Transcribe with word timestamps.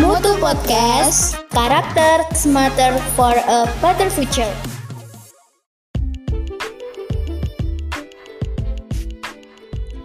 Mutu 0.00 0.32
Podcast, 0.40 1.36
karakter 1.52 2.24
smarter 2.32 2.96
for 3.12 3.36
a 3.36 3.68
better 3.84 4.08
future. 4.08 4.48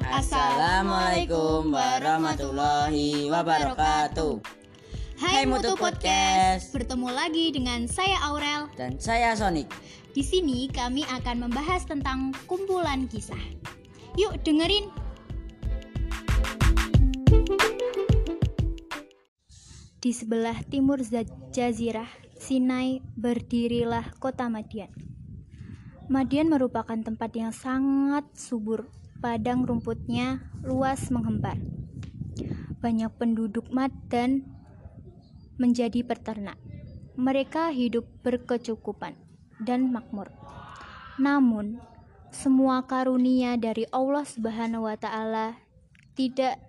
Assalamualaikum 0.03 1.71
warahmatullahi 1.71 3.31
wabarakatuh. 3.31 4.43
Hai 5.23 5.47
Mutu 5.47 5.79
Podcast. 5.79 6.75
Bertemu 6.75 7.07
lagi 7.07 7.55
dengan 7.55 7.87
saya 7.87 8.19
Aurel. 8.27 8.67
Dan 8.75 8.99
saya 8.99 9.39
Sonic. 9.39 9.71
Di 10.11 10.19
sini 10.19 10.67
kami 10.67 11.07
akan 11.07 11.47
membahas 11.47 11.87
tentang 11.87 12.35
kumpulan 12.43 13.07
kisah. 13.07 13.39
Yuk 14.19 14.35
dengerin. 14.43 15.06
Di 20.07 20.15
sebelah 20.15 20.63
timur 20.63 21.03
Jazirah, 21.51 22.07
Sinai, 22.39 23.03
berdirilah 23.19 24.15
kota 24.23 24.47
Madian. 24.47 24.87
Madian 26.07 26.47
merupakan 26.47 26.95
tempat 26.95 27.27
yang 27.35 27.51
sangat 27.51 28.23
subur 28.31 28.87
padang 29.19 29.67
rumputnya 29.67 30.47
luas 30.63 31.11
menghembar. 31.11 31.59
Banyak 32.79 33.19
penduduk 33.19 33.67
Madan 33.67 34.47
menjadi 35.59 35.99
peternak. 36.07 36.55
Mereka 37.19 37.75
hidup 37.75 38.07
berkecukupan 38.23 39.11
dan 39.59 39.91
makmur. 39.91 40.31
Namun, 41.19 41.83
semua 42.31 42.79
karunia 42.87 43.59
dari 43.59 43.83
Allah 43.91 44.23
Subhanahu 44.23 44.87
wa 44.87 44.95
taala 44.95 45.59
tidak 46.15 46.63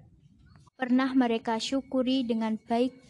pernah 0.75 1.15
mereka 1.15 1.63
syukuri 1.63 2.27
dengan 2.27 2.59
baik. 2.67 3.07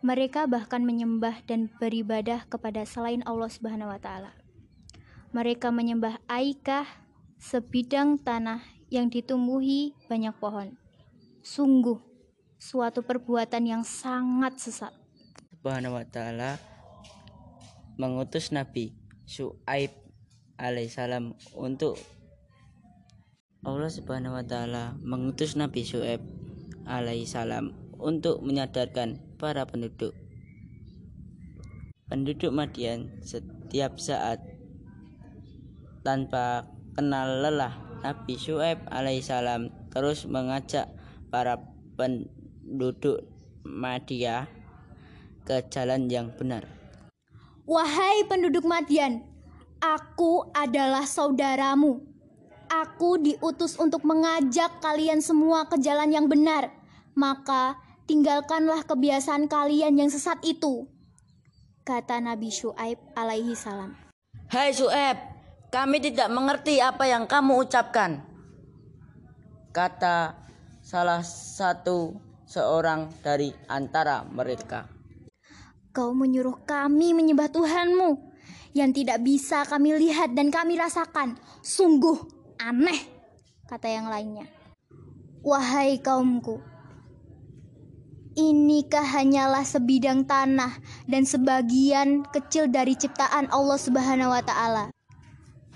Mereka 0.00 0.48
bahkan 0.48 0.80
menyembah 0.80 1.44
dan 1.44 1.68
beribadah 1.76 2.48
kepada 2.48 2.88
selain 2.88 3.20
Allah 3.28 3.52
Subhanahu 3.52 3.92
wa 3.92 4.00
taala. 4.00 4.32
Mereka 5.36 5.68
menyembah 5.68 6.16
Aikah, 6.24 6.88
sebidang 7.40 8.20
tanah 8.20 8.64
yang 8.88 9.12
ditumbuhi 9.12 9.96
banyak 10.08 10.32
pohon. 10.36 10.76
Sungguh 11.40 12.00
suatu 12.60 13.00
perbuatan 13.00 13.64
yang 13.64 13.82
sangat 13.84 14.60
sesat. 14.60 14.92
Subhanahu 15.56 15.96
wa 15.96 16.04
taala 16.08 16.60
mengutus 17.96 18.52
Nabi 18.52 18.92
Su'aib 19.24 19.92
alaihissalam 20.60 21.36
untuk 21.56 21.96
Allah 23.64 23.92
Subhanahu 23.92 24.36
wa 24.36 24.44
taala 24.44 24.96
mengutus 25.00 25.56
Nabi 25.56 25.84
Su'aib 25.84 26.20
alaihissalam 26.88 27.79
untuk 28.00 28.40
menyadarkan 28.40 29.20
para 29.36 29.68
penduduk. 29.68 30.16
Penduduk 32.10 32.50
Madian 32.50 33.22
setiap 33.22 34.00
saat 34.00 34.42
tanpa 36.02 36.66
kenal 36.98 37.44
lelah 37.44 37.76
Nabi 38.00 38.34
Syuaib 38.34 38.82
alaihissalam 38.90 39.92
terus 39.92 40.24
mengajak 40.26 40.90
para 41.30 41.60
penduduk 41.94 43.28
Madian 43.62 44.48
ke 45.44 45.62
jalan 45.68 46.08
yang 46.08 46.32
benar. 46.34 46.64
Wahai 47.68 48.26
penduduk 48.26 48.66
Madian, 48.66 49.22
aku 49.78 50.48
adalah 50.56 51.06
saudaramu. 51.06 52.02
Aku 52.70 53.18
diutus 53.18 53.74
untuk 53.78 54.06
mengajak 54.06 54.78
kalian 54.78 55.18
semua 55.18 55.66
ke 55.66 55.78
jalan 55.82 56.10
yang 56.14 56.26
benar. 56.30 56.70
Maka 57.18 57.74
tinggalkanlah 58.10 58.82
kebiasaan 58.90 59.46
kalian 59.46 59.94
yang 59.94 60.10
sesat 60.10 60.42
itu. 60.42 60.90
Kata 61.86 62.18
Nabi 62.18 62.50
Syuaib 62.50 62.98
alaihi 63.14 63.54
salam. 63.54 63.94
Hai 64.50 64.74
Syuaib, 64.74 65.14
kami 65.70 66.02
tidak 66.02 66.26
mengerti 66.34 66.82
apa 66.82 67.06
yang 67.06 67.30
kamu 67.30 67.62
ucapkan. 67.62 68.26
Kata 69.70 70.34
salah 70.82 71.22
satu 71.22 72.18
seorang 72.50 73.06
dari 73.22 73.54
antara 73.70 74.26
mereka. 74.26 74.90
Kau 75.94 76.10
menyuruh 76.10 76.66
kami 76.66 77.14
menyembah 77.14 77.46
Tuhanmu 77.54 78.10
yang 78.74 78.90
tidak 78.90 79.22
bisa 79.22 79.62
kami 79.70 79.94
lihat 79.94 80.34
dan 80.34 80.50
kami 80.50 80.74
rasakan. 80.74 81.38
Sungguh 81.62 82.18
aneh, 82.58 83.06
kata 83.70 83.86
yang 83.86 84.10
lainnya. 84.10 84.50
Wahai 85.46 86.02
kaumku, 86.02 86.58
inikah 88.40 89.04
hanyalah 89.04 89.62
sebidang 89.68 90.24
tanah 90.24 90.80
dan 91.04 91.28
sebagian 91.28 92.24
kecil 92.32 92.72
dari 92.72 92.96
ciptaan 92.96 93.52
Allah 93.52 93.76
Subhanahu 93.76 94.32
wa 94.32 94.40
taala. 94.40 94.88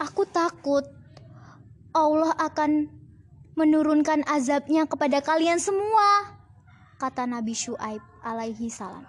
Aku 0.01 0.25
takut 0.25 0.89
Allah 1.93 2.33
akan 2.41 2.89
menurunkan 3.55 4.27
azabnya 4.27 4.89
kepada 4.89 5.23
kalian 5.23 5.63
semua, 5.63 6.35
kata 6.99 7.29
Nabi 7.29 7.55
Shu'aib 7.55 8.03
alaihi 8.25 8.67
salam. 8.67 9.07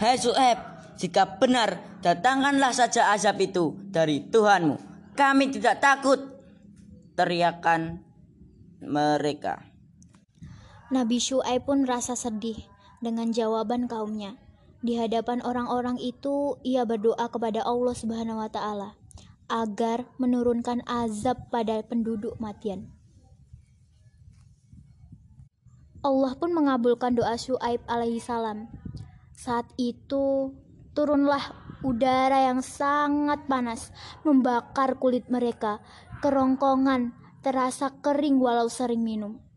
Hai 0.00 0.16
Shu'aib, 0.16 0.56
jika 0.96 1.36
benar, 1.36 2.00
datangkanlah 2.00 2.72
saja 2.72 3.12
azab 3.12 3.36
itu 3.44 3.76
dari 3.92 4.24
Tuhanmu. 4.24 4.80
Kami 5.12 5.52
tidak 5.52 5.84
takut, 5.84 6.16
teriakan 7.12 8.00
mereka. 8.80 9.69
Nabi 10.90 11.22
Shu'aib 11.22 11.70
pun 11.70 11.86
rasa 11.86 12.18
sedih 12.18 12.58
dengan 12.98 13.30
jawaban 13.30 13.86
kaumnya. 13.86 14.34
Di 14.82 14.98
hadapan 14.98 15.38
orang-orang 15.46 16.02
itu, 16.02 16.58
ia 16.66 16.82
berdoa 16.82 17.30
kepada 17.30 17.62
Allah 17.62 17.94
Subhanahu 17.94 18.42
wa 18.42 18.50
Ta'ala 18.50 18.98
agar 19.50 20.06
menurunkan 20.18 20.82
azab 20.86 21.50
pada 21.50 21.82
penduduk 21.86 22.38
Madian. 22.42 22.90
Allah 26.00 26.32
pun 26.38 26.50
mengabulkan 26.56 27.12
doa 27.12 27.36
Syuaib 27.36 27.84
alaihi 27.84 28.18
salam. 28.18 28.72
Saat 29.36 29.68
itu 29.76 30.54
turunlah 30.96 31.54
udara 31.84 32.48
yang 32.48 32.64
sangat 32.64 33.44
panas 33.44 33.92
membakar 34.24 34.96
kulit 34.96 35.28
mereka. 35.28 35.84
Kerongkongan 36.24 37.12
terasa 37.44 37.92
kering 38.00 38.40
walau 38.40 38.72
sering 38.72 39.04
minum. 39.04 39.49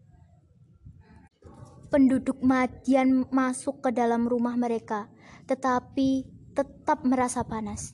Penduduk 1.94 2.42
Madian 2.42 3.30
masuk 3.30 3.86
ke 3.86 3.94
dalam 3.94 4.26
rumah 4.26 4.58
mereka, 4.58 5.14
tetapi 5.46 6.26
tetap 6.58 7.06
merasa 7.06 7.46
panas. 7.46 7.94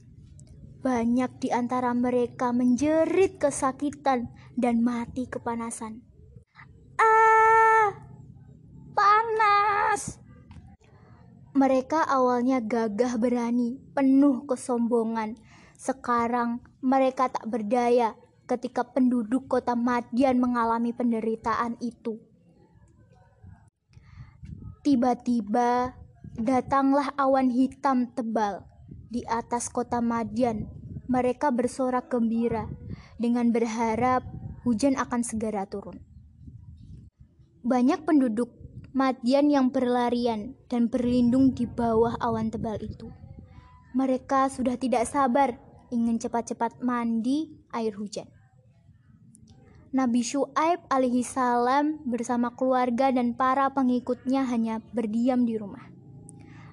Banyak 0.79 1.43
di 1.43 1.51
antara 1.51 1.91
mereka 1.91 2.55
menjerit 2.55 3.43
kesakitan 3.43 4.31
dan 4.55 4.79
mati 4.79 5.27
kepanasan. 5.27 5.99
Ah, 6.95 7.91
panas! 8.95 10.15
Mereka 11.51 11.99
awalnya 12.07 12.63
gagah 12.63 13.19
berani, 13.19 13.83
penuh 13.91 14.47
kesombongan. 14.47 15.35
Sekarang 15.75 16.63
mereka 16.79 17.27
tak 17.27 17.43
berdaya 17.51 18.15
ketika 18.47 18.87
penduduk 18.87 19.51
kota 19.51 19.75
Madian 19.75 20.39
mengalami 20.39 20.95
penderitaan 20.95 21.75
itu. 21.83 22.28
Tiba-tiba 24.79 25.91
datanglah 26.39 27.11
awan 27.19 27.51
hitam 27.51 28.07
tebal 28.15 28.63
di 29.11 29.27
atas 29.27 29.67
kota 29.67 29.99
Madian, 29.99 30.71
mereka 31.11 31.51
bersorak 31.51 32.07
gembira 32.07 32.63
dengan 33.19 33.51
berharap 33.51 34.23
hujan 34.63 34.95
akan 34.95 35.19
segera 35.27 35.67
turun. 35.67 35.99
Banyak 37.59 38.07
penduduk 38.07 38.55
Madian 38.95 39.51
yang 39.51 39.67
berlarian 39.67 40.55
dan 40.71 40.87
berlindung 40.87 41.51
di 41.51 41.67
bawah 41.67 42.15
awan 42.23 42.47
tebal 42.47 42.79
itu. 42.79 43.11
Mereka 43.91 44.47
sudah 44.47 44.79
tidak 44.79 45.03
sabar 45.11 45.59
ingin 45.91 46.23
cepat-cepat 46.23 46.79
mandi 46.79 47.51
air 47.75 47.91
hujan. 47.99 48.31
Nabi 49.89 50.21
Shu'aib 50.21 50.85
alaihi 50.93 51.25
salam 51.25 51.97
bersama 52.05 52.53
keluarga 52.53 53.09
dan 53.09 53.33
para 53.33 53.73
pengikutnya 53.73 54.45
hanya 54.45 54.85
berdiam 54.93 55.49
di 55.49 55.57
rumah. 55.57 55.89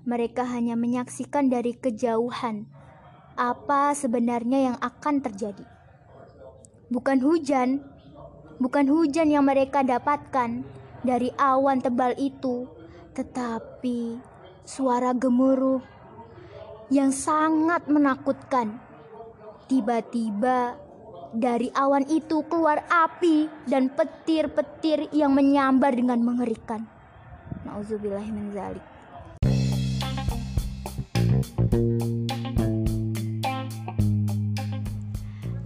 Mereka 0.04 0.44
hanya 0.44 0.76
menyaksikan 0.76 1.48
dari 1.48 1.72
kejauhan 1.80 2.68
apa 3.40 3.96
sebenarnya 3.96 4.68
yang 4.68 4.76
akan 4.84 5.24
terjadi. 5.24 5.64
Bukan 6.92 7.24
hujan, 7.24 7.80
bukan 8.60 8.84
hujan 8.84 9.32
yang 9.32 9.48
mereka 9.48 9.80
dapatkan 9.80 10.60
dari 11.00 11.32
awan 11.40 11.80
tebal 11.80 12.12
itu, 12.20 12.68
tetapi 13.16 14.20
suara 14.68 15.16
gemuruh 15.16 15.80
yang 16.92 17.16
sangat 17.16 17.88
menakutkan. 17.88 18.76
Tiba-tiba 19.72 20.85
dari 21.36 21.68
awan 21.76 22.08
itu 22.08 22.40
keluar 22.48 22.80
api 22.88 23.68
dan 23.68 23.92
petir-petir 23.92 25.12
yang 25.12 25.36
menyambar 25.36 25.92
dengan 25.92 26.24
mengerikan. 26.24 26.88
Nauzubillahi 27.68 28.30
min 28.32 28.48
zalik. 28.56 28.84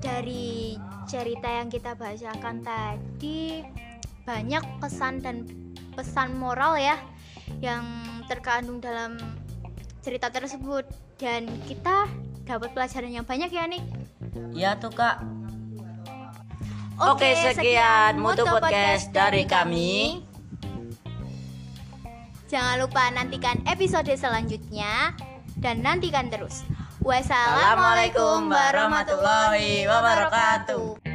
Dari 0.02 0.74
cerita 1.06 1.48
yang 1.48 1.70
kita 1.70 1.94
bacakan 1.94 2.66
tadi 2.66 3.62
banyak 4.26 4.62
pesan 4.82 5.22
dan 5.22 5.46
pesan 5.94 6.34
moral 6.34 6.74
ya 6.78 6.98
yang 7.62 7.86
terkandung 8.26 8.82
dalam 8.82 9.18
cerita 10.02 10.30
tersebut 10.34 10.86
dan 11.18 11.46
kita 11.66 12.10
dapat 12.42 12.74
pelajaran 12.74 13.12
yang 13.14 13.26
banyak 13.26 13.50
ya 13.54 13.70
nih. 13.70 13.82
Ya 14.50 14.74
tuh 14.78 14.90
kak. 14.90 15.39
Oke, 17.00 17.32
sekian 17.32 18.20
Mutu 18.20 18.44
Podcast 18.44 19.08
dari 19.08 19.48
kami. 19.48 20.20
Jangan 22.52 22.76
lupa 22.76 23.08
nantikan 23.08 23.56
episode 23.64 24.12
selanjutnya 24.12 25.16
dan 25.56 25.80
nantikan 25.80 26.28
terus. 26.28 26.60
Wassalamualaikum 27.00 28.52
warahmatullahi 28.52 29.88
wabarakatuh. 29.88 31.09